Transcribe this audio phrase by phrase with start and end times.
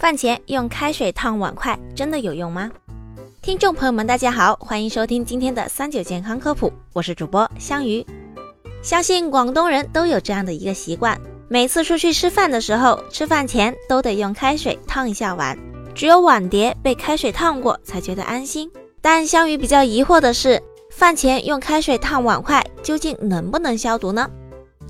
[0.00, 2.70] 饭前用开水烫碗筷真的有用吗？
[3.42, 8.02] 听众朋友们，大家好，欢迎收听今天的三九健康科普，我是主播香鱼。
[8.80, 15.58] 相信广东人都有这样的一个习惯，每次出去吃饭的时候，吃饭前都得用开水烫一下碗，
[15.94, 18.70] 只有碗碟被开水烫过才觉得安心。
[19.02, 24.30] 但香鱼比较疑惑的是，饭前用开水烫碗筷究竟能不能消毒呢？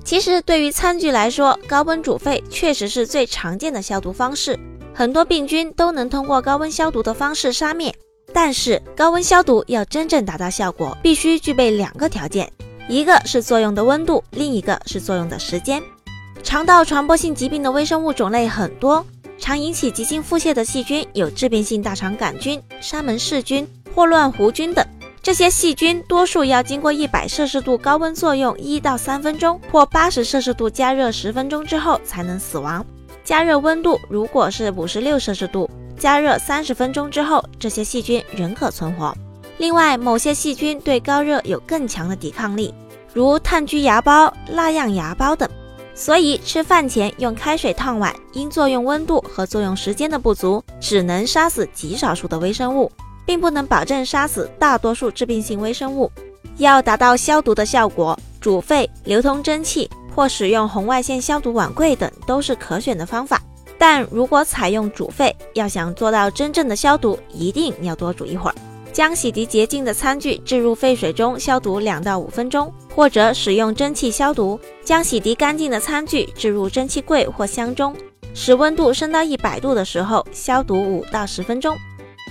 [0.05, 4.57] 其实对于餐具来说，高温煮沸确实是最常见的消毒方式。
[5.01, 7.91] 很多病菌都能通过高温消毒的方式杀灭，
[8.31, 12.47] 但是高温消毒要真正达到效果，必须具备两个条件，
[12.87, 15.81] 一个是作用的温度，另一个是作用的时间。
[16.43, 19.03] 肠道传播性疾病的微生物种类很多，
[19.39, 24.85] 常引起急性腹泻的细菌有致病性大肠杆菌、沙门氏菌、霍乱弧菌等。
[25.23, 32.85] 这些细菌多数要经过一百摄氏度高温作用一到三分钟，或八十摄氏度加热十分钟之后才能死亡。
[33.23, 39.15] 加热温度如果是五十六摄氏度，加热三十分钟之后，这些细菌仍可存活。
[39.57, 42.73] 另外，某些细菌对高热有更强的抵抗力，
[43.13, 45.47] 如炭疽芽孢、蜡样芽孢等。
[45.93, 52.91] 所以，吃饭前用开水烫碗，因作用温度和作用时间的不足，只能杀死极少数的微生物，
[53.25, 56.11] 并不能保证杀死大多数致病性微生物。
[56.57, 59.87] 要达到消毒的效果，煮沸、流通蒸汽。
[60.15, 63.41] 或使用红外线消毒碗柜等都是可选的方法，
[63.77, 68.55] 但如果采用煮沸，要想做到真正的消毒，一定要多煮一会儿。
[68.93, 77.95] 将洗涤洁净的餐具置入沸水中消毒两到五分钟，或者使用蒸汽消毒，将洗涤干净的餐具置入蒸汽柜或箱中，
[78.33, 81.73] 使温度升到一百度的时候消毒五到十分钟。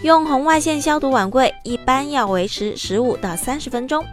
[0.03, 4.05] 用红外线消毒碗柜一般要维持十五到三十分钟。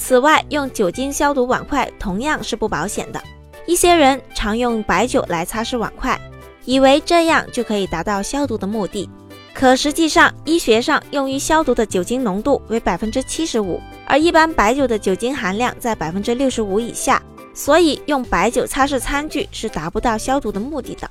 [0.00, 3.22] 此外，用酒精消毒碗筷同样是不保险的。
[3.66, 6.18] 一些人常用白酒来擦拭碗筷，
[6.64, 9.08] 以为这样就可以达到消毒的目的。
[9.52, 21.08] 可实际上，医学上用于消毒的酒精浓度为百分之七十五，而一般白酒的酒精含量在百分之六十五以下，所以用白酒擦拭餐具是达不到消毒的目的的。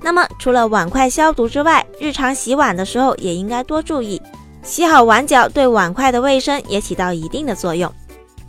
[0.00, 4.20] 那么，除了碗筷消毒之外，日常洗碗的时候也应该多注意。
[4.64, 7.92] 洗好碗脚对碗筷的卫生也起到一定的作用。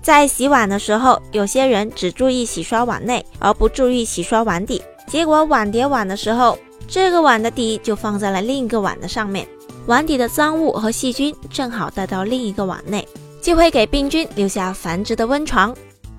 [0.02, 6.58] 在洗碗的时候，有些人只注意洗刷碗内，而不注意洗刷碗底，结果碗碟碗的时候，
[6.88, 9.48] 这个碗的底就放在了另一个碗的上面，
[9.88, 13.08] 碗底的脏物和细菌正好带到另一个碗内，
[13.42, 15.76] 就会给病菌留下繁殖的温床。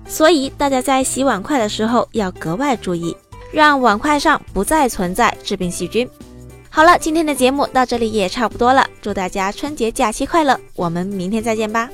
[0.07, 3.15] 所以大家在洗碗筷的时候要格外注意，
[3.51, 6.09] 让碗筷上不再存在致病细菌。
[6.75, 8.85] 好了，今天的节目到这里也差不多了。
[9.01, 11.89] 祝大家春节假期快乐，我们明天再见吧。